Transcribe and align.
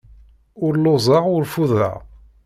Ur 0.65 0.73
lluẓeɣ, 0.79 1.23
ur 1.35 1.43
ffudeɣ. 1.47 1.95